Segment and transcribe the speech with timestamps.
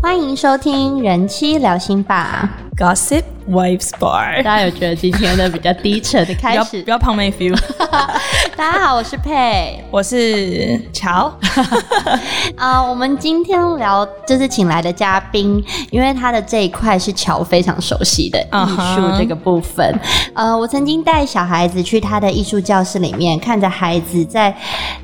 [0.00, 2.67] 欢迎收听人妻聊心吧。
[2.78, 4.36] Gossip Wives Bar。
[4.44, 6.90] 大家有觉得今天的比较低沉的开始不？
[6.90, 7.58] 要胖妹 feel，
[8.56, 9.82] 大家好，我是佩。
[9.90, 11.36] 我是乔。
[12.56, 19.98] 啊、 我们今天聊就是请来的嘉宾，因为他的这一块是乔非常熟悉的艺术这个部分。
[20.34, 24.56] 呃，我曾经带小孩子去他的艺术教室里面，看着孩子在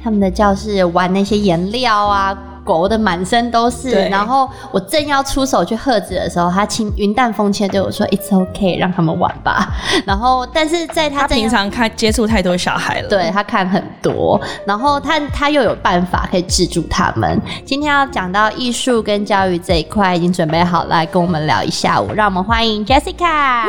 [0.04, 2.38] 他们的教室玩那些颜料啊。
[2.64, 9.68] 狗的满身都是，然后我正要出手去喝止的时候，他轻云淡风轻地对我说：“It's okay，让他们玩吧。
[10.06, 17.40] ”然后，但是在他平常看接触太多小孩了，对他看很多，然后他他又有办法可以制住他们。
[17.64, 22.12] 今天要讲到艺术跟教育这一块，已经准备好来跟我们聊一下午。
[22.14, 23.64] 让我们欢迎 Jessica。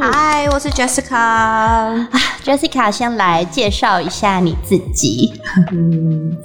[0.00, 2.06] 嗨，我是 Jessica。
[2.44, 5.32] Jessica 先来介绍一下你自己。
[5.70, 6.36] 嗯，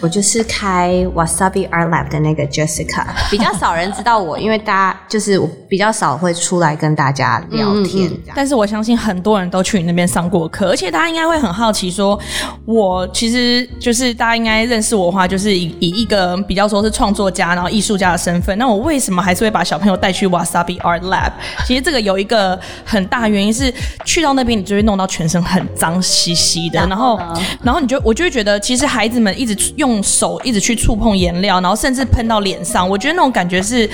[0.00, 8.10] 我就是开 Wasabi Art Lab 的那个 Jessica，比较少人知道我，因为大家就是我比较少会出来跟大家聊天。
[8.34, 12.18] 但是我相信很多人都去你那边上过课，而且大家应该会很好奇说，
[12.66, 21.32] 我其实就是大家应该认识我的话，就是以以一个比较说是创作家，然后艺术家的身份，那我为什么还是会把小朋友带去 Wasabi Art Lab？
[21.66, 23.72] 其实这个有一个很大原因是，
[24.04, 27.18] 去到那边你就会弄到全身很脏兮兮的，然后
[27.62, 33.88] 然后你就我就会觉得，其实孩子们一直用手一直去触碰颜料，然后甚至喷到脸上，我觉得那种感觉是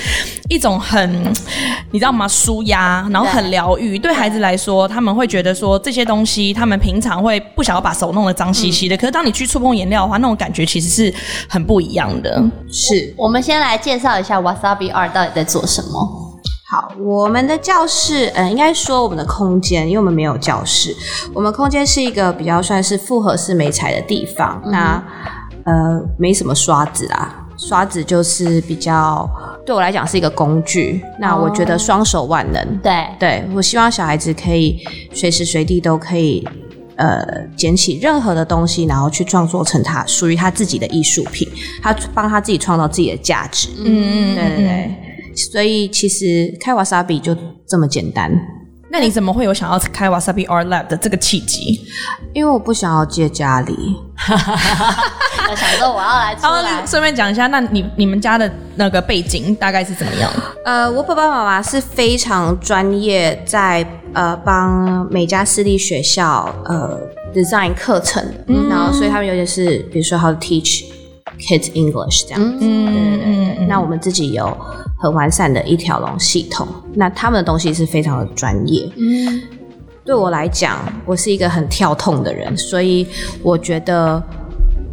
[0.48, 1.32] 一种很，
[1.90, 2.26] 你知道吗？
[2.28, 3.98] 舒压，然后很疗愈。
[3.98, 11.14] 对孩子来说，他们会觉得说这些东西，他们平常会不想要把手弄得脏兮兮的，可是当你去触碰颜料的话，那种感觉其实是
[11.48, 12.42] 很不一样的。
[12.70, 16.26] 是，我们先来介绍一下 Wasabi Art 到底在做什么。
[16.70, 20.96] 好，我们的教室，呃，应该说我们的空间，因为我们没有教室，
[21.34, 24.62] 我们空间是一个比较算是复合式美材的地方。
[24.66, 25.02] 那
[25.64, 29.28] 呃，没什么刷子啊，刷子就是比较
[29.64, 31.02] 对我来讲是一个工具。
[31.18, 34.78] 那我觉得双手万能，对，对我希望小孩子可以
[35.12, 36.46] 随时随地都可以。
[36.96, 37.24] 呃，
[37.56, 41.48] 捡起任何的东西，然后去创作成他属于他自己的艺术品，
[41.80, 43.70] 他帮他自己创造自己的价值。
[43.78, 44.94] 嗯对对对，
[45.34, 47.34] 所以其实开瓦萨比就
[47.66, 48.30] 这么简单，
[48.92, 51.80] 那你怎么会有想要开 Wasabi Art Lab 的这个契机？
[52.32, 53.96] 因为我不想要借家里。
[54.28, 56.84] 我想说我要来出然后来。
[56.86, 60.30] 顺便讲一下，那你你们家的那个背景大概是怎么样？
[60.64, 66.98] 呃，我爸爸妈妈是非常专业，在呃帮每家私立学校呃
[67.32, 70.84] design 课程的，然后所以他们有点是比如说 how to teach
[71.38, 72.58] kids English 这样子。
[72.60, 74.56] 嗯对对对对，那我们自己有
[74.98, 78.90] 很完善的一条龙系统，那他们的东西是非常的专业。
[78.96, 79.40] 嗯，
[80.04, 83.06] 对我来讲，我是一个很跳痛的人，所以
[83.42, 84.22] 我觉得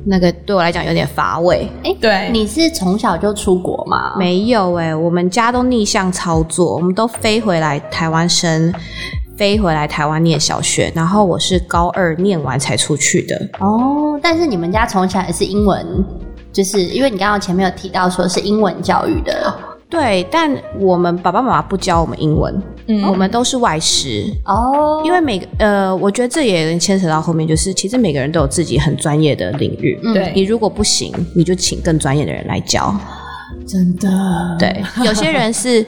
[0.05, 1.67] 那个对我来讲有点乏味。
[1.83, 4.15] 哎、对你是从小就出国吗？
[4.17, 8.73] 没有哎、我们家都逆向操作，我们都飞回来台湾生，
[9.35, 13.49] 飞回来台湾念小学，然后我是高二念完才出去的。
[13.59, 15.85] 哦，但是你们家从小也是英文，
[16.57, 19.53] 就是因为你刚刚前面有提到说是英文教育的。
[19.87, 23.03] 对，但我们爸爸妈妈不教我们英文，嗯。
[23.03, 24.25] 我们都是外师。
[24.43, 29.99] 哦，因为每个呃，我觉得这也能牵扯到后面，就是其实每个人都有自己很专业的领域。
[30.15, 30.33] 对。
[30.33, 32.91] 你如果不行，你就请更专业的人来教。
[33.67, 34.09] 真的。
[34.57, 35.85] 对，有些人是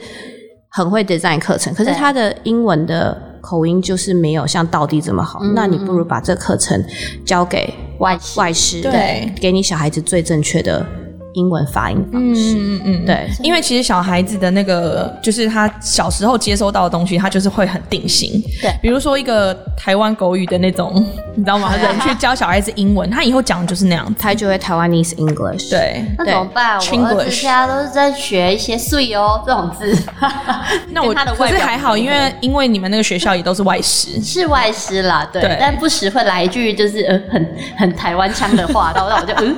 [0.68, 5.40] 很会 design 课程，可是他的英文的口音就是没有像道地这么好。
[5.54, 6.84] 那你不如把这课程
[7.24, 10.86] 交给外外师，对给你小孩子最正确的
[11.34, 12.54] 英文发音方式。
[12.58, 18.42] 嗯嗯，对，因为其实小孩子的那个，就是他小时候接收到的东西，他就是会很定型。
[18.60, 20.92] 对比如说一个台湾狗语的那种，
[21.34, 21.74] 你知道吗？
[21.80, 24.14] 人去教小孩子英文，他以后讲的就是那样子。
[24.18, 26.78] 他就会 Taiwanese English。，对，那怎么办？
[26.78, 29.96] 我儿子现在都是在学一些“碎”哦这种字，
[30.90, 34.20] 那我可是还好，因为因为你们那个学校也都是外师。
[34.22, 39.56] 是外师啦，对，对但不时会来一句就是呃很很台湾腔的话，然后让我就嗯，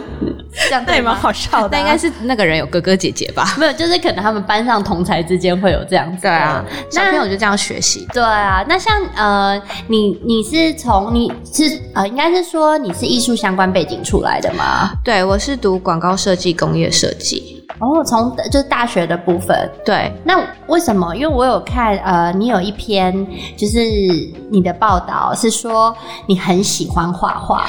[0.69, 1.15] 这样对吗？
[1.15, 3.45] 好笑的啊、但应该是那个人有哥哥姐姐吧？
[3.59, 6.23] 没有，就是可能他们班上同才之间会有这样子。
[6.23, 8.07] 对啊，小朋友就这样学习。
[8.13, 14.91] 对啊，那像呃，你你是从你是呃，应该是说你是艺术相关背景出来的吗？
[15.05, 17.59] 对，我是读广告设计、工业设计。
[17.79, 19.71] 哦，从就是大学的部分。
[19.85, 20.39] 对，那
[20.69, 21.15] 为什么？
[21.17, 23.27] 因为我有看呃，你有一篇
[23.57, 23.81] 就是
[24.51, 25.95] 你的报道是说
[26.27, 27.67] 你很喜欢画画，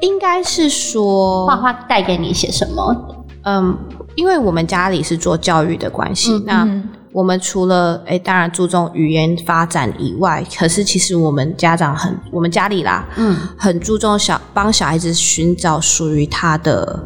[0.00, 3.16] 应该是说画画带给你些什么？
[3.44, 3.76] 嗯，
[4.14, 17.02] 因为我们家里是做教育的关系，嗯那嗯我们除了诶，当然注重语言发展以外，可是其实我们家长很，我们家里啦，嗯，很注重小帮小孩子寻找属于他的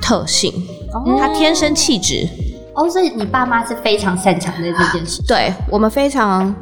[0.00, 0.52] 特性，
[1.18, 2.28] 他天生气质。
[2.74, 5.20] 哦，所以你爸妈是非常擅长的这件事。
[5.26, 6.54] 对我们非常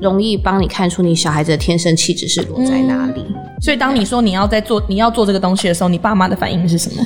[0.00, 3.24] 容易帮你看出你小孩子的天生气质是落在哪里。
[3.60, 7.02] 所以当你说你要在做你要做这个东西的时候，你爸妈的反应是什么？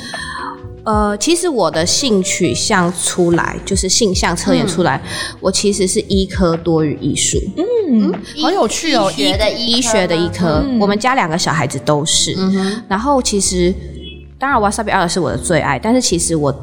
[0.85, 5.01] 呃，其实我的性取向出来，就是性向测验出来，
[5.39, 10.63] 我其实是医科多于艺术，嗯，好有趣哦，医学的医学的医科。
[10.79, 12.35] 我们家两个小孩子都是。
[12.87, 13.73] 然后其实，
[14.37, 16.53] 当然 Wasabi 二是我的最爱，但是其实我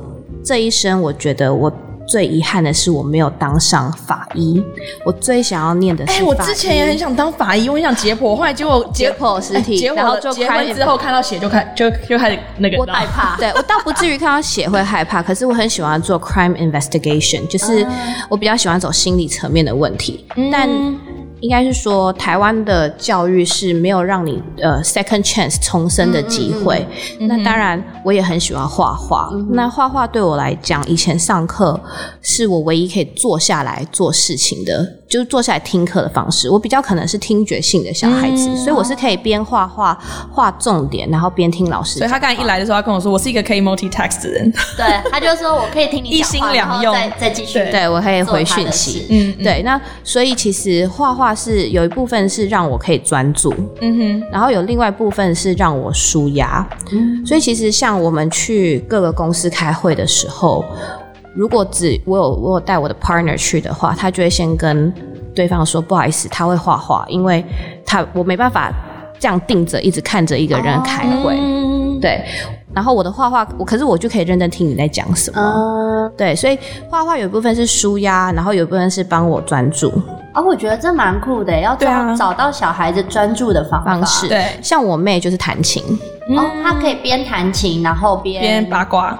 [0.44, 1.72] 这一生，我觉得我。
[2.06, 4.62] 最遗憾的是我没有当上法医，
[5.04, 6.12] 我最想要念的是。
[6.12, 13.36] 哎，我之前也很想当法医，我很想解剖，后来结果解剖尸体，然后就开之后看到血就开就就开始那个我害怕。
[13.40, 17.86] 对我倒不至于看到血会害怕，可是我很喜欢做 crime investigation，就是
[18.28, 20.68] 我比较喜欢走心理层面的问题，但。
[21.42, 26.86] 应该是说，台湾的教育是没有让你呃 second chance 重生的机会。
[27.18, 29.28] 那当然，我也很喜欢画画。
[29.50, 31.78] 那画画对我来讲，以前上课
[32.20, 35.01] 是我唯一可以坐下来做事情的。
[35.12, 39.92] 就是坐下来听课的方式，我比较可能是听觉性的小孩子，所以我是可以边画画
[40.30, 41.98] 画重点，然后边听老师。
[41.98, 44.50] 所以他刚才一来的时候，他跟我说，我是一个可以 multitask 的人。
[44.74, 47.58] 对，他就说我可以听你一心两用，再再继续。
[47.70, 49.06] 对，我可以回讯息。
[49.10, 49.60] 嗯，对。
[49.62, 56.66] 那所以其实画画是有一部分是让我可以专注，嗯哼，然后有另外一部分是让我舒压。
[56.90, 60.64] 嗯，所以其实像我们去各个公司开会的时候。
[61.34, 64.92] 如果只我有我有带我的 partner 去的话，他就会先跟
[65.34, 67.44] 对方说不好意思，他会画画，因为
[67.86, 68.70] 他我没办法
[69.18, 71.38] 这样定着一直看着一个人开会，
[72.00, 72.22] 对。
[72.74, 76.34] 然后我的画画，我可是我就可以认真听你在讲什么，对。
[76.34, 76.58] 所以
[76.88, 79.92] 画画有一部分是舒压，然后有一部分是帮我专注。
[80.32, 84.26] 啊，我觉得这蛮酷的，要找找到小孩子专注的方方式。
[84.26, 85.82] 对，像我妹就是弹琴，
[86.36, 89.18] 哦，她可以边弹琴然后边边八卦。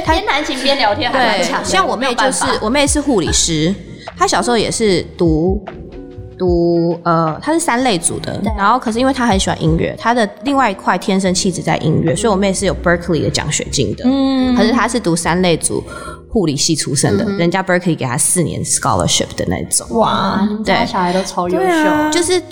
[0.00, 3.74] 边弹琴边聊天，对，像我妹就是我妹是护理师，
[4.16, 5.62] 她小时候也是读
[6.38, 15.82] 读呃，她是三类组的，然后可是因为她很喜欢音乐，她的另外一块天生气质在音乐，所以我妹是有 Berkeley 的奖学金的，嗯，可是她是读三类组
[16.30, 22.42] 护理系出身的，人家 Berkeley 给她四年 scholarship 的那种，哇，对，小孩都超优秀，就是。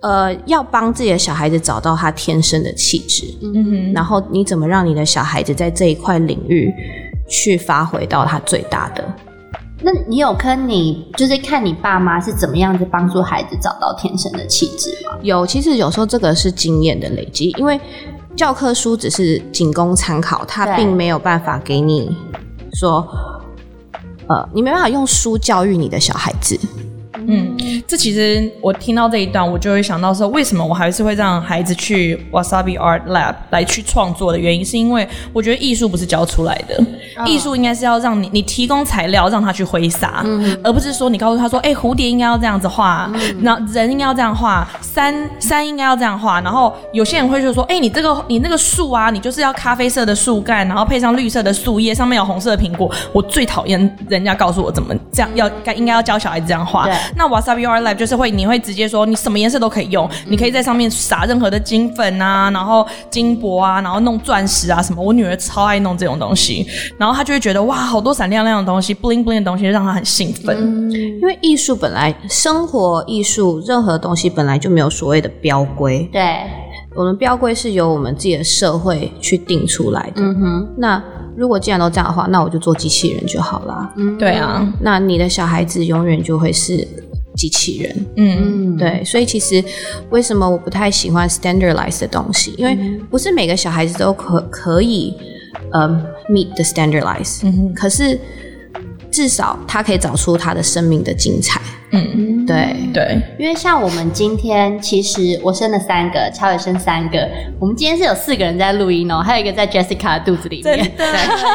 [0.00, 6.72] 呃，要帮自己的小孩子找到他天生的气质，嗯哼，然后你怎么让你的小孩子在这一块领域
[7.28, 9.04] 去发挥到他最大的？
[9.82, 15.18] 那你有跟你就是看你爸妈是怎么样子帮助孩子找到天生的气质吗？
[15.22, 17.78] 有，其实有时候这个是经验的累积，因为
[18.34, 22.16] 教科书只是仅供参考，它并没有办法给你
[22.72, 23.06] 说，
[24.26, 26.58] 呃，你没办法用书教育你的小孩子。
[27.26, 27.56] 嗯，
[27.86, 36.78] 这其实我听到这一段，我就会想到说，为什么我还是会让孩子去 Wasabi Art Lab 来去创作的原因，是因为我觉得艺术不是教出来的，
[37.26, 40.24] 艺术应该是要让你你提供材料让他去挥洒，
[40.62, 43.10] 而不是说你告诉他说，哎，蝴蝶应该要这样子画，
[43.40, 52.90] 那人应该要这样画，山山应该要这样画，然后有些人会就说，哎，你这个你那个树啊，你就是要咖啡色的树干，然后配上绿色的树叶，上面有红色的苹果。
[53.12, 56.88] 我最讨厌人家告诉我怎么这样要该应该要教小孩子这样画。
[57.16, 65.02] 那 Wasabi Art Lab 就是会，你会直接说你什么颜色都可以用，你可以在上面撒任何的金粉啊，然后金箔啊，然后弄钻石啊什么。
[65.02, 66.66] 我女儿超爱弄这种东西，
[66.98, 70.90] 然后她就会觉得哇，好多闪亮亮的东西，bling bling 的东西，让她很兴奋。
[70.92, 76.08] 因为艺术本来，生活艺术任何东西本来就没有所谓的标规。
[76.12, 76.40] 对，
[76.94, 80.22] 我们标规是由我们自己的社会去定出来的。
[80.22, 81.02] 嗯哼，那。
[81.36, 83.92] 如果既然都这样的话，那我就做机器人就好了。
[83.96, 86.86] 嗯，对啊，那你的小孩子永远就会是
[87.34, 88.06] 机器人。
[88.16, 89.62] 嗯嗯，对，所以其实
[90.10, 92.54] 为什么我不太喜欢 standardized 的东西？
[92.56, 92.76] 因为
[93.10, 95.14] 不是每个小孩子都可可以
[95.72, 95.88] 呃
[96.28, 97.40] meet the standardized。
[97.44, 98.18] 嗯可是
[99.14, 101.60] 至少他可以找出他的生命的精彩。
[101.92, 102.74] 嗯，对。
[102.92, 107.28] 对，因为像我们今天，其实我生了三个，超也生三个，
[107.60, 111.06] 我们今天是有四个人在录音哦，还有一个在 Jessica 的肚子里面， 对，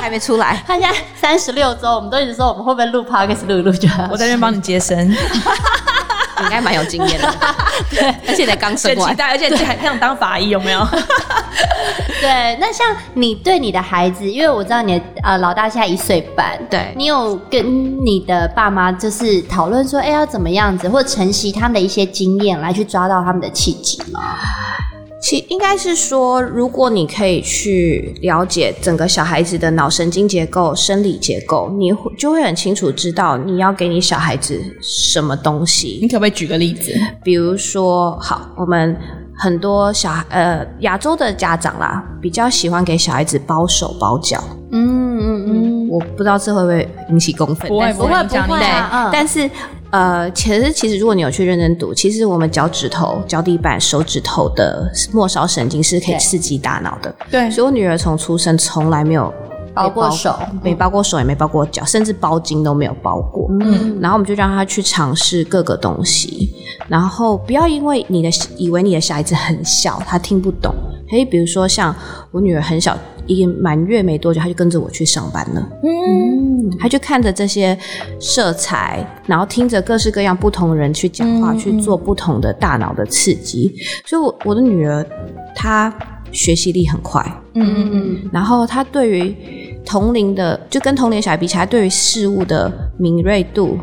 [0.01, 4.97] 还没出来，他现在三十六周，我们都一直说我们会不会录 podcast 录一录就好，我在这边帮你接生。
[6.43, 7.33] 应该蛮有经验的，
[7.91, 10.85] 对，而且才刚生完，期待，而且还想当法医，有没有？
[12.21, 17.65] 对，那像你对你的孩子，因为我知道你的呃老大现在一岁半，对你有跟
[18.05, 24.19] 你的爸妈就是讨论说，哎，要怎么样子，或者承袭他们的一些经验来去抓到他们的气质吗？
[25.21, 36.07] 其应该是说，如果你可以去了解整个小孩子的脑神经结构、生理结构，你会就会很清楚知道你要给你小孩子什么东西你。
[36.07, 36.93] 可不可以举个例子？
[37.21, 38.95] 比如说，好，我们
[39.35, 44.41] 很多小孩呃亚洲的家长啦，比较喜欢给小孩子包手包脚。
[44.71, 48.59] 嗯嗯嗯，我不知道这会不会引起公愤，不会不会不会
[49.11, 49.49] 但是
[49.91, 57.13] 呃，其实其实如果你有去认真读，其实我们脚趾头、脚底板、手指头的末梢神经是可以刺激大脑的。
[57.31, 59.33] 对所以我女儿从出生从来没有
[59.73, 63.49] 包过手没包过手，也没包过脚，甚至包巾都没有包过。
[63.61, 66.53] 嗯，然后我们就让她去尝试各个东西，
[66.87, 70.73] 然后不要因为你的以为你的小孩子很小，他听不懂。
[71.09, 71.95] 可以比如说像
[72.31, 72.95] 我女儿很小，
[73.29, 75.69] 一满月没多久，他就跟着我去上班了。
[75.83, 77.77] 嗯，他就看着这些
[78.19, 83.71] 色彩，然后听着各式各样不同人去讲话，嗯去做不同的大脑的刺激。
[84.03, 85.05] 所以我，我的女儿
[85.55, 85.93] 她
[86.31, 89.35] 学习力很快，嗯嗯嗯，然后她对于
[89.85, 93.77] 同龄的，就跟同龄小孩比起来，对于事物的敏锐度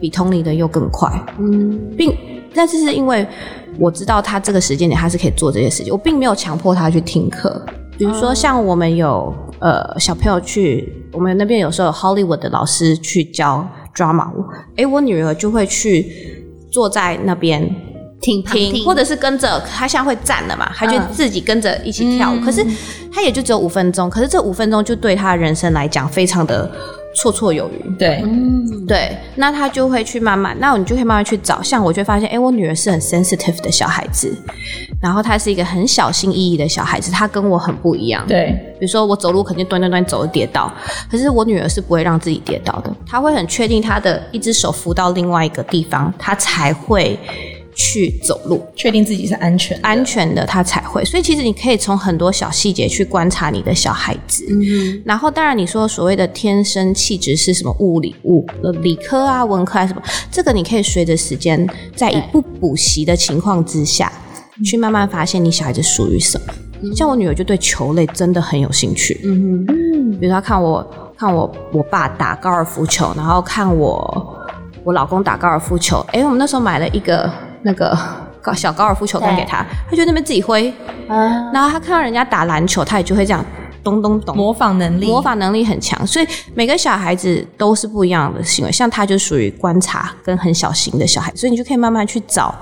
[0.00, 1.10] 比同龄的又更快。
[1.38, 2.16] 嗯，并
[2.54, 3.26] 但是是因为
[3.78, 7.62] 我知道他这个时间点他是可以做这些事情，我并没有强迫他去听课。
[7.98, 14.44] 比如说像我们有呃小朋友去，我们那边有时候有 Hollywood 的老师去教 drama 舞，
[14.76, 16.06] 诶，我女儿就会去
[16.70, 17.62] 坐在那边
[18.20, 22.40] 听听，或者是跟着他现在会站了嘛，她就嗯自己跟着一起跳舞。
[22.40, 22.64] 可是
[23.12, 26.70] 她也就只有五分钟，可是这五分钟就对她人生来讲非常的
[27.16, 27.96] 绰绰有余。
[27.98, 31.62] 对，嗯，对，那他就会去慢慢，那你就可以慢慢去找。
[31.62, 34.36] 像我就会发现，哎，我女儿是很 sensitive 的小孩子，
[35.02, 40.72] 然后她是一个很小心翼翼的小孩子，她跟我很不一样。，对，比如说我走路肯定端端端走会跌倒，
[41.10, 47.18] 可是我女儿是不会让自己跌倒的，她会很确定她的一只手扶到另外一个地方，她才会
[47.76, 48.66] 去走路。
[48.74, 51.04] 确定自己是安全，安全的，他才会。
[51.04, 54.44] 所以其实你可以从很多小细节去观察你的小孩子。
[54.50, 64.10] 嗯然后，当然你说所谓的天生气质是什么物理物呃理科啊、文科啊什么，这个你可以随着时间，在以不补习的情况之下，
[64.64, 66.54] 去慢慢发现你小孩子属于什么。
[66.94, 74.36] 像我女儿就对球类真的很有兴趣，嗯哼，比如她看我看我我爸打高尔夫球，然后看我
[74.84, 76.04] 我老公打高尔夫球。
[76.12, 77.30] 哎，我们那时候买了一个
[77.66, 77.98] 那个
[78.40, 80.72] 高小高尔夫球杆给他，他就在那边自己挥。
[81.08, 83.44] 啊，然后他看到人家打篮球，他也就会这样
[83.86, 84.36] 咚咚咚。
[84.36, 88.72] 模仿能力，模仿能力很强，所以每个小孩子都是不一样的行为。
[88.72, 92.52] 像他就属于观察跟很小型的小孩，所以你就可以慢慢去找，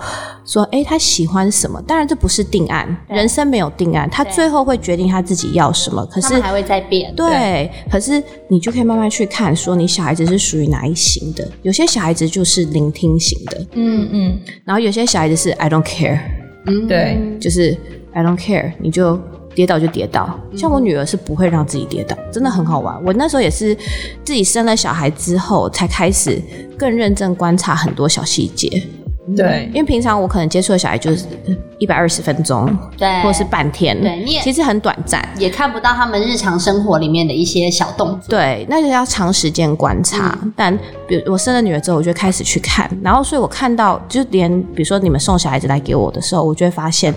[0.44, 1.80] 说，哎，他喜欢什么？
[1.82, 6.04] 当然这不是定案，人生没有定案，他最后会决定他自己要什么。
[6.06, 11.48] 可是还会再变，对，可是你就可以慢慢去看，说你小孩子是属于哪一型的。
[11.62, 16.20] 有些小孩子就是聆听型的，嗯嗯，然后有些小孩子是 I don't care，
[16.66, 17.76] 嗯对，就是
[18.12, 19.18] I don't care，你就
[19.54, 20.38] 跌倒就跌倒。
[20.56, 22.94] 像我女儿是不会让自己跌倒，真的很好玩。
[23.04, 23.74] 我那时候也是
[24.24, 26.40] 自己生了小孩之后，才开始
[26.78, 28.82] 更认真观察很多小细节。
[29.34, 31.24] 对因为平常我可能接触的小孩就是
[31.78, 32.68] 一百二十分钟，
[32.98, 35.26] 对或者是半天，对你也其实很短暂。
[35.38, 38.28] 也看不到他们日常生活里面的一些小动作。
[38.28, 40.38] 对，那就要长时间观察。
[40.54, 47.14] 但比如我生了女儿之后，我就开始去看，然后所以我看到，就连比如说你们送小孩子来给我的时候，我就会发现，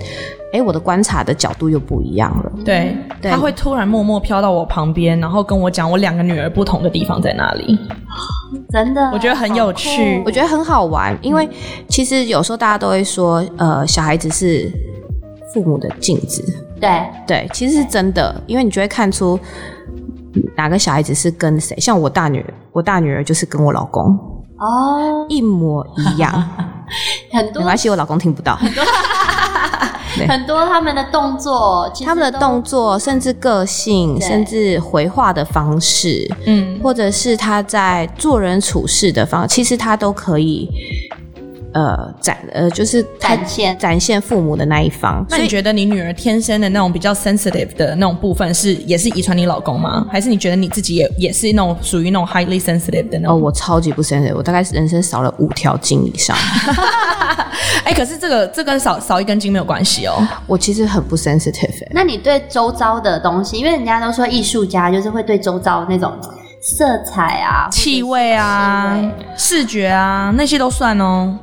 [0.57, 2.51] 哎，我的观察的角度又不一样了。
[2.65, 3.29] 对，对。
[3.31, 7.77] 他会突然默默飘到我旁边，然后跟我讲我两个女儿不同的地方在哪里。
[8.71, 10.21] 真的，我觉得很有趣。
[10.25, 11.47] 我觉得很好玩，因为
[11.87, 14.71] 其实有时候大家都会说，呃，小孩子是
[15.53, 16.43] 父母的镜子，
[16.81, 19.39] 对，对，其实是真的，因为你就会看出
[20.55, 21.77] 哪个小孩子是跟谁。
[21.79, 24.05] 像我大女儿，我大女儿就是跟我老公
[24.57, 26.31] 哦，一模一样，
[27.31, 27.59] 很多。
[27.61, 28.57] 没关系，我老公听不到。
[30.17, 40.69] 对很多他们的动作，他们的动作，甚至个性，甚至回话的方式，嗯，或者是他在做人处事的方，其实他都可以。
[41.77, 50.03] 呃，展呃，就是展现展现父母的那一方，那你觉得你女儿天生的那种比较 sensitive 的那种部分是也是遗传你老公吗？
[50.11, 56.35] 还是你觉得你自己也也是那种属于那种 highly sensitive 的那哦，我超级不 sensitive，我大概是人生少了五条筋以上。
[57.85, 60.27] 哎、可是这个这跟少少一根筋没有关系哦。
[60.47, 66.11] 我其实很不 sensitive，、欸、那你对周遭的东西，因为人家都说艺术家就是会对周遭那种
[66.59, 71.37] 色彩啊、气味啊味、视觉啊，那些都算哦。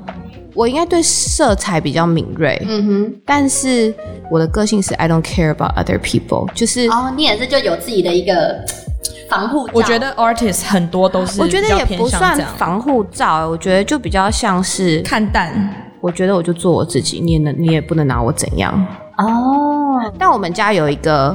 [0.54, 3.92] 我应该对色彩比较敏锐，嗯哼，但是
[4.30, 8.64] 我的个性是 I don't care about other people，就是、哦，你也是就有自己的一个
[9.28, 15.52] 防护罩，我觉得 artist 很多都是我觉得也不算防护罩、欸我觉得就比较像是，看淡。
[16.00, 18.87] 我觉得我就做我自己，你也能你也不能拿我怎样。
[19.16, 21.34] 哦，但我们家有一个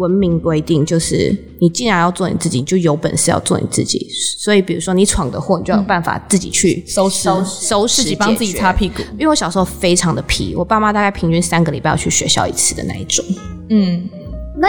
[0.00, 4.08] 文明规定，就是你既然要做你自己，就有本事要做你自己。
[4.38, 9.02] 所以，比如说你闯的祸，你就有办法自己去收拾收收拾，自己帮自己擦屁股。
[9.12, 13.22] 因为我小时候非常的皮，我爸妈大概平均三个礼拜要去学校一次的那一种。
[13.68, 14.08] 嗯，
[14.56, 14.68] 那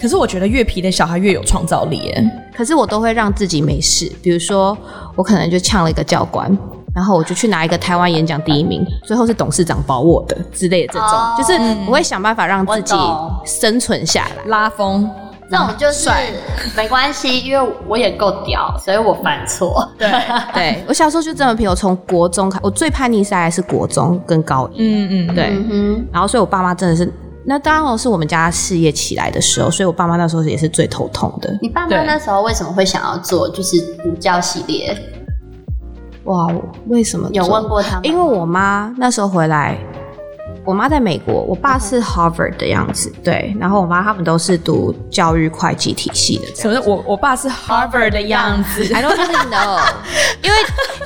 [0.00, 2.30] 可是我觉得越皮的小孩越有创造力耶。
[2.56, 4.76] 可是我都会让自己没事，比如说
[5.14, 6.56] 我可能就呛了一个教官。
[6.94, 11.34] 然后我就去拿一个台湾演讲第一名，最后是董事长保我的之类的这种，哦。
[11.36, 11.52] 就是
[11.88, 14.44] 我会想办法让自己我生存下来。
[14.46, 15.10] 拉风，
[15.50, 16.08] 这种就是
[16.76, 19.86] 没关系，因为我也够屌，所以我犯错。
[19.98, 20.08] 对，
[20.54, 27.12] 对我小时候就这么皮，我从国中开，我最叛逆大概是国中跟高一，嗯嗯，对，嗯然后所以我爸妈真的是，
[27.44, 31.58] 那当然是我们家事业起来的时候，所以我爸妈那时候也是最头痛的。
[31.60, 32.04] 你爸妈对。
[32.06, 34.96] 那时候为什么会想要做就是补教系列？
[36.24, 36.46] 哇，
[36.88, 38.04] 为什么有做问过他们？
[38.04, 39.76] 因为我妈那时候回来，
[40.64, 46.46] 我妈在美国，我爸是 Harvard 的样子，对，然后我妈他们都是读教育会计体系的。
[46.54, 46.80] 什么？
[46.86, 49.80] 我我爸是 Harvard 的样子， I don't even know，
[50.42, 50.56] 因为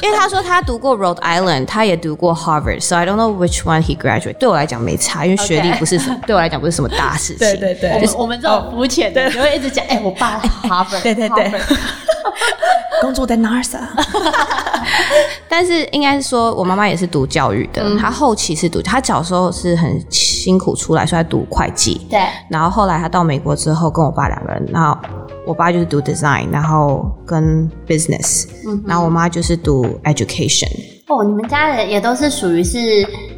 [0.03, 4.35] 因为他说他读过 Rhode Island，他也读过 Harvard，so I don't know which one he graduate。
[4.35, 7.39] 对我来讲没差，因为学历不是什么对我来讲不是什么大事情。
[7.45, 11.53] 对对对我们我们这种肤浅的，就会一直讲，哎，我爸 Harvard，对对对
[13.03, 13.79] 工作在 NASA，
[15.49, 22.07] 但是应该是说，我妈妈也是读教育的，她后期是读，她小时候是很辛苦出来，所以她读会计。
[22.11, 24.97] 对，然后后来她到美国之后，跟我爸两个人，然后
[25.47, 30.69] 我爸就是读 design，然后跟 business，、嗯然后我妈就是读 education。
[31.09, 32.79] 哦，你们家人也都是属于是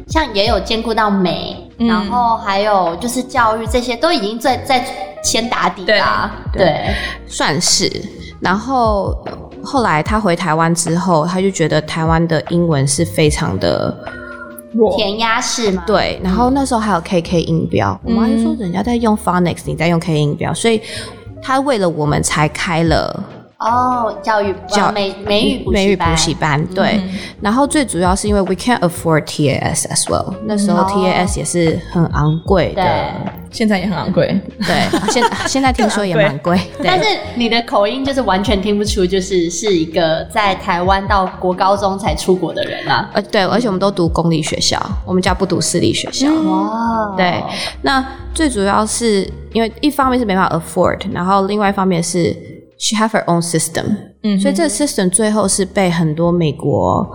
[0.07, 4.85] 像也有兼顾到美，嗯然后还有就是教育这些都已经在在
[5.23, 6.29] 先打底啦。
[6.51, 6.95] 对对，
[7.27, 7.89] 算是。
[8.41, 9.15] 然后
[9.63, 13.95] 后来他回台湾之后，他就觉得台湾的英文是非常的
[14.95, 15.83] 填鸭式吗。
[15.85, 16.19] 对。
[16.23, 20.81] 然后那时候还有 KK 音标，我妈就说人家在用 phonics，你在用 K 音标，所以
[21.41, 23.23] 他为了我们才开了
[23.61, 26.65] 哦，教育教呃美美语补美语习班补习班。
[26.67, 27.01] 对。
[27.39, 32.83] 然后最主要是因为 we can't afford TAS as well，那时候哦 TAS 也是很昂贵的。
[32.83, 33.11] 对，
[33.51, 34.39] 现在也很昂贵。
[34.59, 36.59] 对，现现在听说也蛮贵。
[36.83, 43.09] 但是你的口音就是完全听不出，就是是一个在台湾到国高中才出国的人啊。
[43.13, 46.31] 呃，对，而且我们都读公立学校，我们家不读私立学校。
[46.31, 47.43] 哇，对，
[47.81, 52.35] 那最主要是因为一方面是没办法 afford，然后另外一方面是
[52.81, 57.07] she have her own system，嗯所以这个 system 最后是被很多美国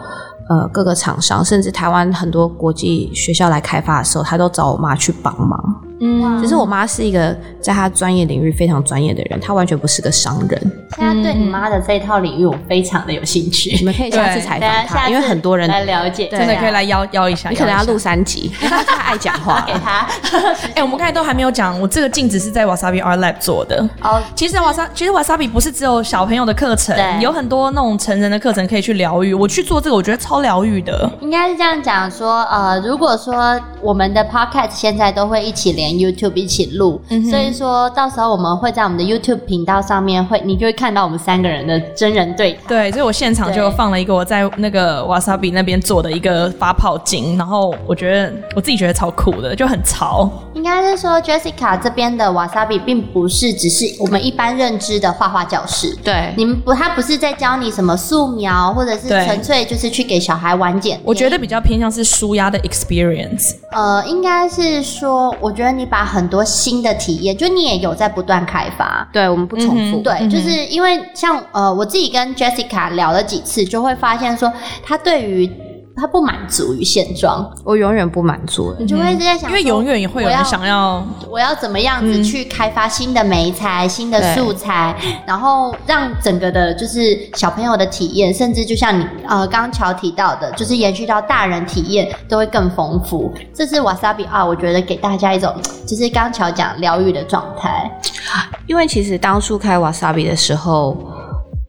[0.49, 5.83] 呃各个厂商，甚至台湾很多国际学校来开发的时候，他都找我妈去帮忙。
[6.01, 10.73] 嗯，只是我妈是一个在她专业领域非常专业的人，她完全不是个商人。
[10.97, 13.75] 现在对你妈的这一套领域，我非常的有兴趣。
[13.77, 17.49] 你们可以下次采访她，因为很多人来了解，真的可以来邀邀一下。
[17.51, 19.67] 你可能要录三集，因为她太爱讲话了。
[19.73, 20.07] 给他。
[20.77, 23.89] 哎、我们刚才都还没有讲，我这个镜子是在 Wasabi Art Lab 做的。
[24.03, 29.33] 哦，其实 Wasabi 其实 Wasabi 不是只有小朋友的课程，有很多那种成人的课程可以去疗愈。
[29.35, 31.11] 我去做这个，我觉得超疗愈的。
[31.21, 42.62] 应该是这样讲说，呃，如果说我们的 podcast 现在都会一起连 YouTube 一起录，所以说到时候我们会在我们的 YouTube 频道上面会，你就会看到我们三个人的真人对谈。
[42.68, 50.31] 对，所以我现场就放了一个我在那个 Wasabi 那边做的一个发泡镜，然后我觉得我自己觉得超酷的，就很潮。
[50.55, 55.96] 应该是说 Jessica 这边的 Wasabi 并不是只是我们一般认知的画画教室。
[56.03, 60.99] 对，你们不，他不是在教你什么素描，或者是纯粹就是去给小孩玩剪。
[61.05, 63.55] 我觉得比较偏向是舒压的 experience。
[63.70, 69.09] 呃，应该是说，我觉得你把很多新的体验，就你也有在不断开发。
[69.12, 70.01] 对我们不重复。
[70.01, 75.51] 对，就是因为像呃，我自己跟 Jessica 聊了几次，就会发现说，他对于
[75.97, 78.75] 他不满足于现状，我永远不满足。
[78.79, 84.95] 你就会一直在想，因为永远也会有人想要，我要怎么样子去开发新的媒材、新的素材，
[85.27, 93.33] 然后让整个的就是小朋友的体验，甚至就像你呃刚刚乔提到的，就是延续到大人体验都会更丰富。
[93.55, 95.55] 这是 Wasabi 啊，我觉得给大家一种
[95.87, 97.91] 就是刚刚乔讲疗愈的状态。
[98.67, 100.97] 因为其实当初开 Wasabi 的时候，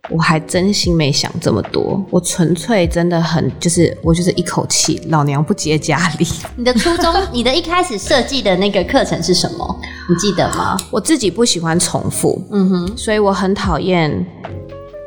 [0.10, 6.28] 我还真心没想这么多，我纯粹真的很就是我就是一口气，老娘不接家里。
[6.56, 9.80] 你的初衷，你的一开始设计的那个课程是什么？
[10.10, 10.78] 你记得吗？
[10.89, 14.26] 我自己不喜欢重复，嗯哼，所以我很讨厌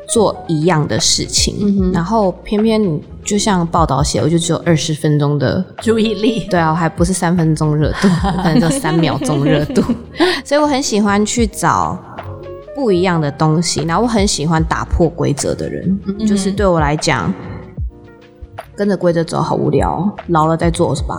[0.07, 1.55] 做一样的事情。
[1.61, 6.45] 嗯哼然后偏偏你就像报道写，我就只有二十分钟的注意力。
[6.49, 9.81] 对啊，我还不是三分钟热度，我 可能就三秒钟热度，
[10.45, 11.97] 所以我很喜欢去找
[12.75, 17.33] 不一样的东西，然后我很喜欢打破规则的人，就是对我来讲。
[18.73, 21.15] 跟着规则走好无聊，老了再做是吧？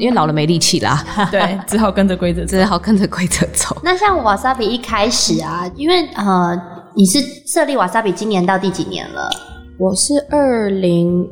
[0.00, 2.44] 因为老了没力气啦， 对，只好跟着规则。
[2.44, 3.76] 只好跟着规则走。
[3.84, 6.60] 那像瓦萨比一开始啊，因为呃，
[6.94, 9.30] 你是设立瓦萨比今年到第几年了？
[9.78, 11.28] 我是二零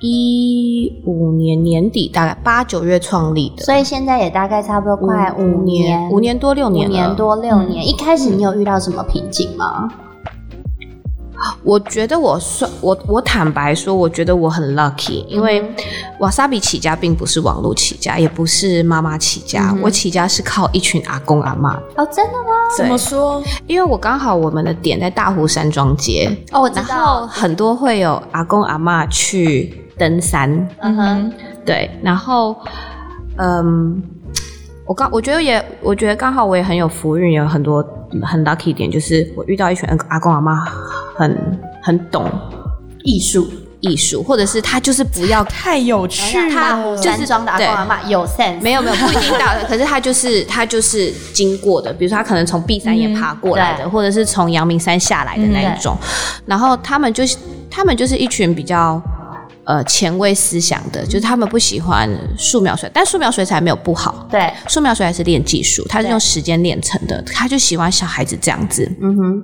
[0.00, 7.86] 一五年年底，大概八九月创立的，所以现在也大概差不多快五年，五年多六年五了，年多六年。
[7.86, 9.88] 一开始你有遇到什么瓶颈吗？
[11.62, 15.64] 我觉得我算我我坦白说，我觉得我很 lucky，因为
[16.18, 21.74] 瓦萨比起家并不是网络起家，也不是妈妈起家，我起家是靠一群阿公阿妈。
[21.96, 22.50] 哦，真的吗？
[22.76, 23.40] 怎么说？
[23.68, 27.26] 因为我刚好我们的点在大湖山庄街，哦，我知然后道。
[27.26, 31.32] 很多会有阿公阿妈去登山，嗯哼，
[31.64, 32.56] 对，然后
[33.36, 34.02] 嗯。
[34.86, 37.86] 我刚我觉得也，我觉得刚好我也很有福运，有很多
[38.22, 40.64] 很 lucky 点，就是我遇到一群阿公阿妈
[41.14, 42.24] 很很懂
[43.04, 43.46] 艺术
[43.80, 53.90] 艺术，或者是他就是不要太有趣了，大湖山庄的阿公阿妈有 sense，没有没有不一定到的， 可是他就是他就是经过的，比如说他可能从碧山也爬过来的，对。
[53.90, 55.94] 或者是从阳明山下来的那一种，
[56.46, 57.36] 然后他们就是
[57.70, 58.98] 他们就是一群比较。
[59.68, 69.42] 呃，前卫思想的，就是他们不喜欢素描水，但素描水彩没有不好，对，素描水彩是练技术，它是用时间练成的，他就喜欢小孩子这样子，嗯哼，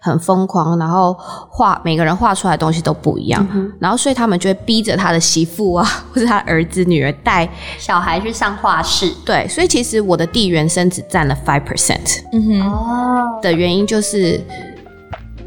[0.00, 1.12] 很疯狂，然后
[1.50, 3.44] 画每个人画出来的东西都不一样，
[3.80, 5.84] 然后所以他们就会逼着他的媳妇啊，
[6.14, 9.12] 或者他儿子女儿带，小孩去上画室。
[9.24, 14.40] 对，所以其实我的地缘生只占了 five percent 嗯哼，哦，的原因就是。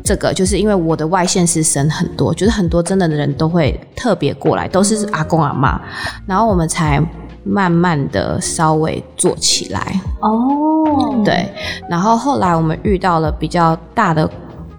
[0.08, 5.82] 这个就是因为我的外县市生很多，就是很多真的人都会特别过来，都是阿公阿妈，
[6.26, 6.98] 然后我们才
[7.44, 10.00] 慢慢的稍微做起来。
[10.22, 11.52] 哦，对，
[11.90, 14.30] 然后后来我们遇到了比较大的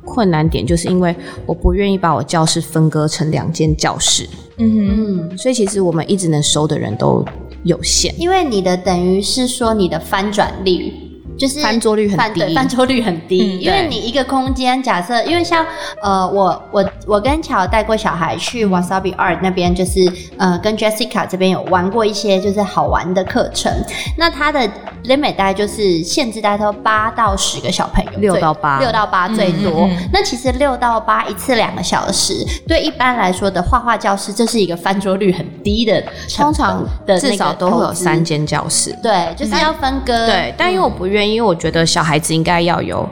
[0.03, 1.15] 困难点，就是因为
[1.45, 7.23] 我不愿意把我教室分割成两间教室，嗯嗯，所以其实我们一直能收的人都
[7.65, 8.19] 有限。
[8.19, 11.08] 因为你的等于是说你的翻转率。
[11.39, 15.65] 就是翻桌率很低翻对翻桌率很低，嗯因为你一个空间，假设因为像
[16.03, 20.01] 呃，我我我跟乔带过小孩去 Wasabi Art 那边，就是
[20.37, 23.73] 呃跟 Jessica 这边有玩过一些就是好玩的课程，
[24.17, 24.61] 那它的
[25.05, 28.81] limit 大概就是限制大概都八到十个小朋友，六到八。
[28.81, 29.87] 六到八最多。
[29.87, 29.97] 嗯嗯。
[29.97, 32.35] 嗯那其实六到八一次两个小时，
[32.67, 36.03] 对一般来说的画画教室，这是一个翻桌率很低的
[36.37, 38.97] 通常的至少都会有三间教室。
[39.03, 40.27] 对，就是要分割。
[40.27, 43.09] 对，但因为我不愿意，因为我觉得小孩子应该要有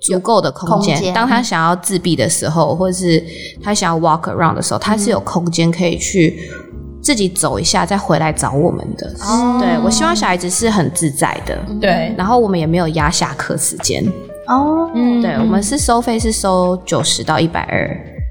[0.00, 0.94] 足够的空间。
[0.94, 3.22] 空间当他想要自闭的时候，或者是
[3.62, 6.38] 他想要 walk around 的时候，他是有空间可以去
[7.02, 9.06] 自己走一下，再回来找我们的。
[9.22, 14.04] 哦对我希望小孩子是很自在的，对，然后我们也没有压下课时间。
[14.46, 17.88] 哦，嗯对，我们是收费是收九十到一百二，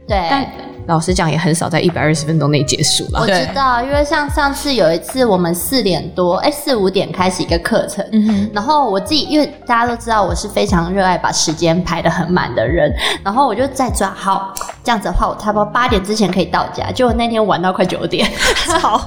[0.07, 0.27] 对。
[0.29, 0.45] 但
[0.89, 3.27] 老实讲也很少在一百二十分钟内结束了我。
[3.27, 12.91] 知道，因为像上次有一次，我们四点多，哎，四五点开始一个课程，嗯，然后我自己，因为大家都知道我是非常热爱把时间排得很满的人，
[13.23, 14.51] 然后我就在抓好
[14.83, 18.27] 这样子的话，我差不多八点之前可以到家，结果那天玩到快九点，
[18.65, 18.99] 超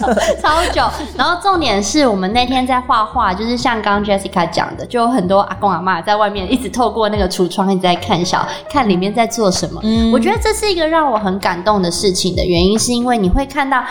[0.40, 0.82] 超久。
[1.18, 9.80] 然后重点是我们那天在画画，就是像刚刚 Jessica 讲的，就有很多阿公阿妈在外面一直透过那个橱窗一直在看小看里面在做什么。
[9.82, 13.84] 嗯我觉得这是一个让我很感动的事情的原因，是因为你会看到。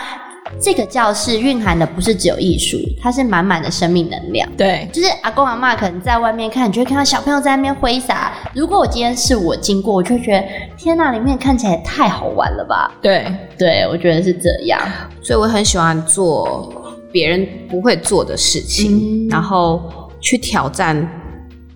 [0.60, 4.48] 这个教室蕴含的不是只有艺术，它是满满的生命能量。
[4.56, 8.32] 对，就是阿公阿妈可能在外面看，你就会看到小朋友在那边挥洒。
[8.54, 10.44] 如果我今天是我经过，我就会觉得
[10.78, 12.94] 天哪，里面看起来也太好玩了吧？
[13.02, 13.26] 对，
[13.58, 14.80] 对，我觉得是这样。
[15.20, 16.72] 所以我很喜欢做
[17.10, 19.82] 别人不会做的事情，嗯然后
[20.20, 20.96] 去挑战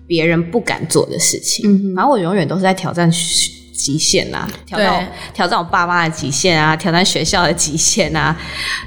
[0.07, 1.93] 别人不敢做的事情。
[1.93, 3.11] 然后我永远都是在挑战
[3.81, 8.35] 极限啊，挑战挑战我爸妈的极限啊，挑战学校的极限啊，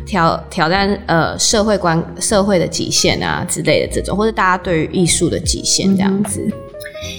[0.07, 6.41] 挑挑战呃社会观社会的极限啊之类的这种，或者大家对于艺术的极限这样子。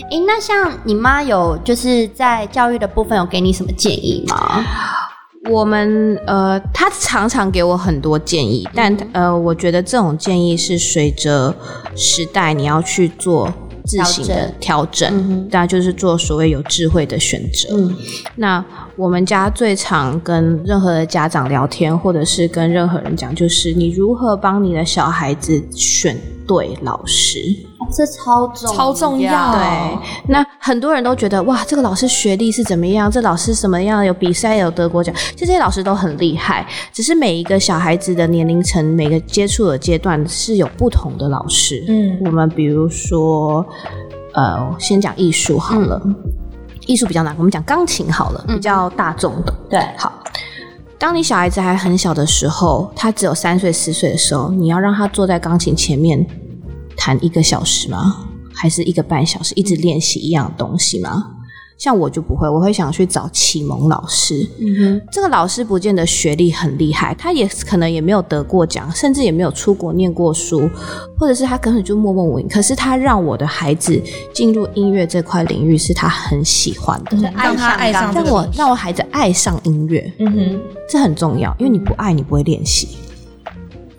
[0.10, 4.64] 诶，那像你妈有就是在教育的部分有给你什么建议吗？
[5.52, 11.54] 我们呃，他常常给我很多建议，但呃，我觉得这种建议是随着
[11.96, 13.54] 时代你要去做
[13.86, 17.76] 自行的调整，嗯哼当然就是做所谓有智慧的选择。
[17.78, 17.96] 嗯
[18.36, 18.64] 那
[18.96, 26.18] 我们家最常跟任何的家长聊天，或者是跟任何人讲，就是你如何帮你的小孩子选
[26.48, 27.40] 对老师。
[27.86, 33.10] 哦这超重超重要对，那很多人都觉得哇，这个老师学历是怎么样？
[33.10, 34.04] 这老师什么样？
[34.04, 36.68] 有比赛，有得国奖，其实这些老师都很厉害。
[36.92, 41.84] 只是每一个小孩子的年龄层，每个接触的阶段是有不同的老师。
[41.88, 43.66] 嗯我们比如说，
[44.34, 46.02] 呃，先讲艺术好了，
[46.88, 49.54] 艺术比较难，我们讲钢琴好了，比较大众的。
[49.70, 50.12] 对，好，
[50.98, 56.26] 当你小孩子还很小的时候，他只有三岁四岁的时候，你要让他坐在钢琴前面
[56.96, 58.28] 弹一个小时吗？
[58.54, 61.32] 还是一个半小时，一直练习一样东西吗？
[61.78, 64.48] 像我就不会，我会想去找启蒙老师。
[64.62, 70.70] 嗯哼这个老师不见得学历很厉害，他也可能也没有得过奖，甚至也没有出国念过书，
[71.20, 72.48] 或者是他根本就默默无闻。
[72.48, 74.02] 可是他让我的孩子
[74.34, 82.88] 进入音乐这块领域是他很喜欢的，哼，让他爱上这个让我让我孩子爱上音乐，嗯哼，这很重要，因为你不爱你不会练习。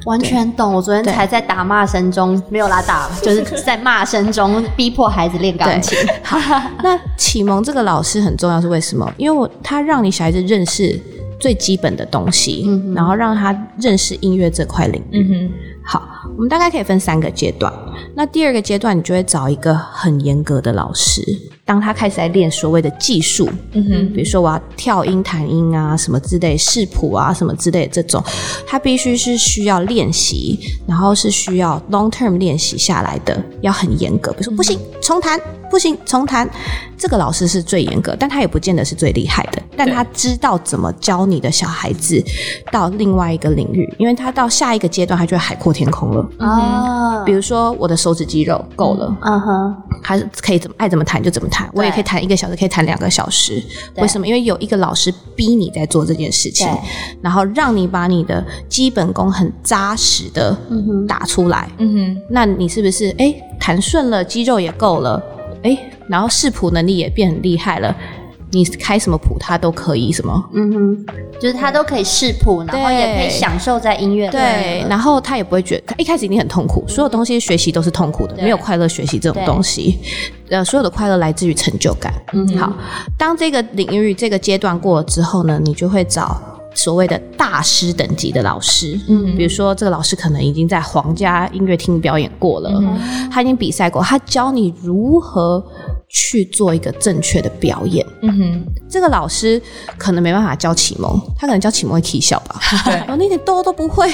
[0.06, 0.72] 完全懂。
[0.72, 5.98] 我昨天才在打骂声中没有啦打， 就是在骂声中逼迫孩子练钢琴。
[6.82, 9.12] 那启蒙这个老师很重要，是为什么？
[9.18, 10.98] 因为我他让你小孩子认识
[11.38, 15.22] 最基本的东西，嗯然后让他认识音乐这块领域。
[15.22, 15.50] 嗯，
[15.84, 16.02] 好，
[16.36, 17.72] 我们大概可以分三个阶段。
[18.14, 21.22] 那第二个阶段，你就会找一个很严格的老师，
[21.66, 28.22] 当他开始在练所谓的技术，嗯哼，比如说我要跳音、弹音啊，什么之类视谱啊，什么之类的这种，
[28.64, 34.30] 他必须是需要练习，然后是需要 long term 练习下来的，要很严格。
[34.30, 36.48] 比如说不行，重弹，不行，重弹。
[36.98, 42.22] 这个老师是最严格，但他也不见得是最厉害的，但他知道怎么教你的小孩子
[42.72, 46.26] 到另外一个领域，因为他到下一个阶段，他就会海阔天空了。
[46.38, 53.62] 哦，比如说我的手指肌肉够了，嗯哼，还是可以怎么爱怎么弹就怎么弹，我也可以弹一个小时，可以弹两个小时。
[53.96, 54.26] 为什么？
[54.26, 56.66] 因为有一个老师逼你在做这件事情，
[57.20, 60.56] 然后让你把你的基本功很扎实的
[61.06, 61.68] 打出来。
[61.76, 65.22] 嗯哼，那你是不是哎弹顺了，肌肉也够了，
[65.66, 65.76] 哎，
[66.08, 67.94] 然后视谱能力也变很厉害了？
[68.52, 70.50] 你开什么谱，他都可以什么？
[70.54, 71.06] 嗯哼，
[71.40, 79.98] 就是他都可以视谱，然后也可以享受在音乐里对，然后他也不会觉得，他一开始一定很痛苦，所有东西学习都是痛苦的，没有快乐学习这种东西。
[80.48, 82.14] 呃，所有的快乐来自于成就感。
[82.32, 82.72] 嗯好，
[83.18, 86.40] 当这个领域这个阶段过了之后呢，你就会找
[86.76, 88.96] 所谓的大师等级的老师。
[89.08, 92.70] 嗯，比如说这个老师可能已经在皇家音乐厅表演过了，
[93.32, 95.64] 他已经比赛过，他教你如何
[96.16, 98.04] 去做一个正确的表演。
[98.22, 99.60] 嗯哼，这个老师
[99.98, 104.10] 可能没办法教启蒙，他可能教启蒙会啼笑吧，对我那点哆都不会。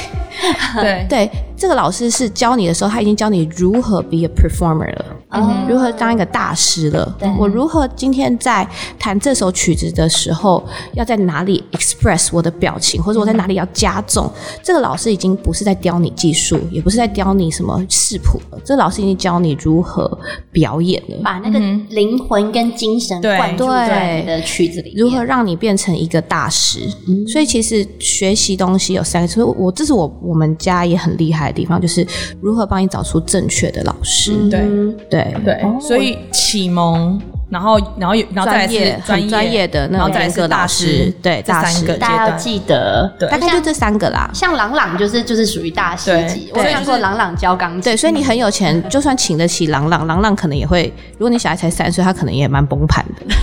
[0.74, 5.04] 对， 对，这个老师是教你的时候，他已经教你如何 be a performer 了。
[5.34, 7.16] 嗯如何当一个大师了？
[7.38, 10.62] 我如何今天在弹这首曲子的时候，
[10.92, 14.30] 要在哪里 express 我的表情，或者我在哪里要加重？
[14.62, 20.18] 这个老师已经不是在教你技术，也不是在教你什么视谱了，这个老师已经教你如何
[20.50, 21.16] 表演了。
[21.22, 21.58] 把那个
[21.92, 25.04] 灵魂跟精神对灌注在你的曲子里面。
[25.04, 26.80] 如何让你变成一个大师？
[27.08, 32.06] 嗯所以其实学习东西有三个，所以我这是我我们家也很厉害的地方，就是
[32.40, 34.32] 如何帮你找出正确的老师。
[34.32, 34.60] 嗯对
[35.08, 37.20] 对对，所以启蒙，
[37.52, 44.30] 然后然后有然后再来是专业专很专业的那种然后再来是严格老大师师，对这大师三个，大家要记得，对像大概就这三个啦。
[44.32, 53.26] 像朗朗就是就是属于大师级，我看过朗朗教钢琴，对，所以你很有钱， 就算请得起朗朗，朗朗可能也会，如果你小孩才三岁，他可能也蛮崩盘的。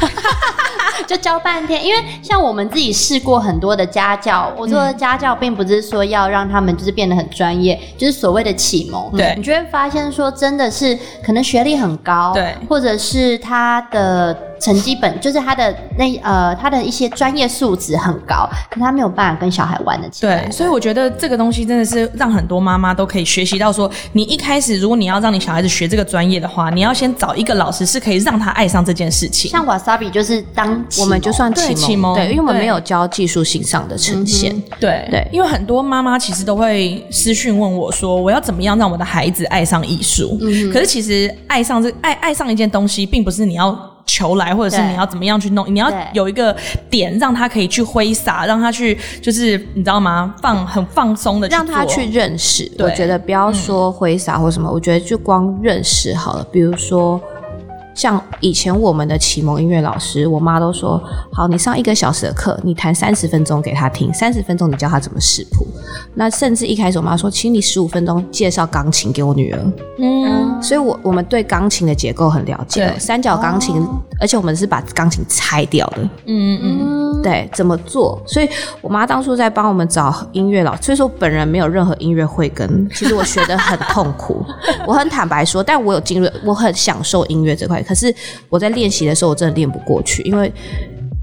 [1.08, 9.10] 就教半天，因为像我们自己试过很多的家教，我做的家教并不是说要让他们就是变得很专业，就是所谓的启蒙。
[9.17, 10.95] 对你就会发现说，真的是
[11.26, 20.43] 可能学历很高，对或者是他的的成绩本，就是他的那呃他的一些专业素质很高，可他没有办法跟小孩玩得起来。
[20.43, 29.50] 对，所以我觉得这个东西真的是让很多妈妈都可以学习到说，你一开始如果你要让你小孩子学这个专业的话，你要先找一个老师是可以让他爱上这件事情。
[29.50, 34.62] 像 Wasabi 就是当我们就算对启启蒙对，因为我们对没有教技术性上的呈现。
[34.80, 40.38] 对对因为很多妈妈其实都会私讯问我说，我要怎么样让我的孩子爱上艺术？
[40.74, 43.89] 可是其实爱上这爱爱上一件东西，并不是你要。
[44.10, 45.63] 求来，或者是你要怎么样去弄？
[45.72, 46.56] 你要有一个
[46.89, 50.34] 点，让他可以去挥洒，让他去，就是你知道吗？
[50.41, 52.69] 放很放松的让他去认识。
[52.80, 56.43] 我觉得不要说挥洒或什么，我觉得就光认识好了。
[56.52, 57.22] 比如说，
[57.99, 60.97] 像以前我们的启蒙音乐老师，我妈都说：
[61.33, 65.67] 好，你上一个小时的课，你弹三十分钟给他听，三十分钟你教他怎么识谱。
[66.13, 69.59] 那甚至一开始我妈说，请你十五分钟介绍钢琴给我女儿。
[69.97, 73.85] 嗯，所以我我们对钢琴的结构很了解，对三角钢琴，
[74.17, 75.97] 而且我们是把钢琴拆掉的。
[76.25, 78.17] 嗯嗯嗯，对，怎么做？
[78.25, 78.47] 所以
[78.79, 84.45] 我妈当初在帮我们找音乐老师，所以说我本人没有任何音乐慧根， 其实我学的很痛苦。
[84.88, 87.83] 我很坦白说，但我有进入，我很享受音乐这块。
[87.89, 88.13] 可是
[88.49, 90.54] 我在练习的时候，我真的练不过去，因为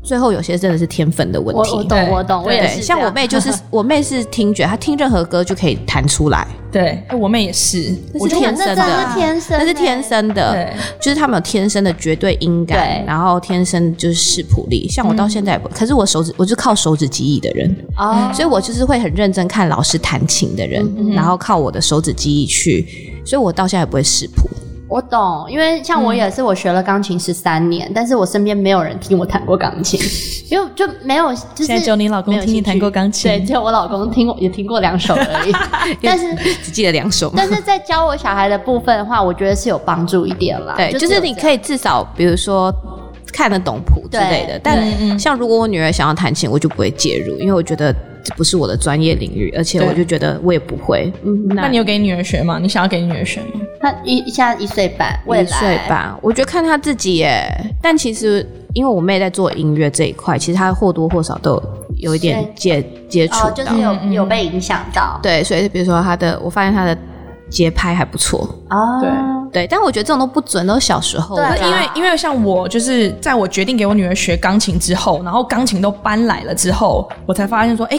[0.02, 1.70] 最后有些真的是天分的问题。
[1.70, 10.02] 我我懂对我懂，我对对，也是像我妹就是 我妹是听觉，她听任何歌就可以弹出来，对，哎我妹也是，我天天生的天生，那是天。
[10.02, 14.88] 生的，就是他们有天生的绝对音感，然后天生就是视谱力。
[14.88, 24.48] 像我到现在也不，可是我手指我就靠手指记忆的人，哦，所以我就是会很认真看老师弹琴的人，然后靠我的手指记忆去，所以我到现在也不会视谱。
[24.88, 29.98] 我懂，因为像我也是，我学了钢琴十三年，但是我身边没有人听我弹过钢琴，
[30.50, 35.52] 因为就没有，就是现在只有你老公没有听你弹过钢琴对，只有我老公听过，也听过两首而已。
[36.02, 37.48] 但是， 只记得两首但。
[37.48, 40.74] 是在教我小孩的部分的话，我觉得是有帮助一点啦。
[40.76, 42.72] 对，就是你可以，至少比如说
[43.32, 44.60] 看得懂谱之类的对。
[44.62, 51.12] 但对像如果我女儿想要弹琴，我就不会介入，因为我觉得这不是我的专业领域，而且我就觉得我也不会。
[51.24, 52.58] 嗯，那你有给女儿学吗？
[52.60, 53.60] 你想要给女儿学吗？
[53.80, 57.46] 他一现在一岁半，未一岁来半，我觉得看她自己耶。
[57.82, 61.62] 但其实因为我妹在做音乐这一块，其实她或多或少都有
[61.98, 63.50] 有一点接接触哦，到。
[63.50, 66.96] 就是有有被影响到对，所以比如说她的，我发现她的
[67.48, 68.40] 节拍还不错。
[68.70, 69.10] 哦，对
[69.52, 71.36] 对，但我觉得这种都不准，都是小时候。
[71.36, 77.98] 对啊因为因为像我就是在我决定给我女儿学钢琴之后，然后钢琴都搬来了之后，我才发现说，哎、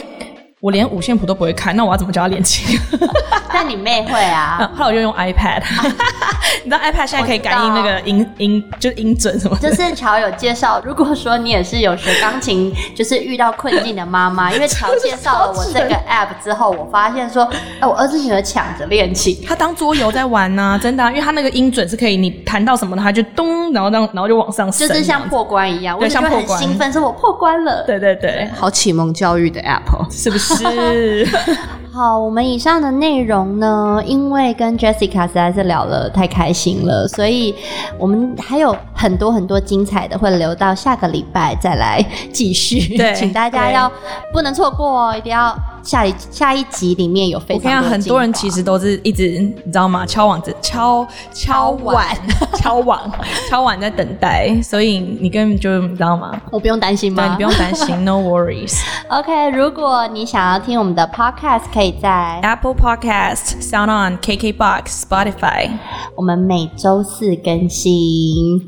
[0.60, 2.78] 我连五线谱都不会看，那我要怎么教他练琴？
[3.52, 5.62] 但你妹会啊， 后来我就用 iPad，
[6.64, 9.70] 你知道 iPad 现在可以感应那个音音就是音准什么的。
[9.70, 17.48] 就是乔有介绍，如果说你也是有学钢琴，就是遇到困境的妈妈，因为乔介绍了我这个 app 之后，我发现说，
[17.80, 27.82] 哎，我儿子女儿抢着练琴，他当桌游在玩呢、真的、啊，因为他那个音准是可以，你弹到什么的，他就咚，然后当，然后就往上升，就是像破关一样，我对就觉得像破关很兴奋，说我破关了。
[27.84, 30.06] 对对对，好启蒙教育的 app 哦。
[30.10, 30.47] 是不是？
[31.92, 37.54] 好，我们以上的内容呢，因为跟 Jessica 实在是聊了太开心了，所以
[37.98, 42.96] 我们还有很多很多精彩的会留到下个礼拜再来继续。
[42.96, 43.90] 对请大家要
[44.32, 45.56] 不能错过哦，一定要
[45.88, 50.04] 下一下一集里面有非我跟你讲，常多很多人其实都是一直你知道吗？
[50.04, 52.06] 敲碗子敲敲碗
[52.56, 53.00] 敲碗
[53.48, 56.38] 敲碗在等待，所以你根本就你知道吗？
[56.52, 57.22] 我不用担心吗？
[57.24, 58.78] 对你不用担心，No worries。
[59.08, 65.70] OK，如果你想要听我们的 Podcast，可以在 Apple Podcast、Sound On、KKBox、Spotify，
[66.14, 68.60] 我们每周四更新。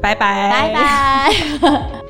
[0.00, 1.90] 拜拜，拜拜。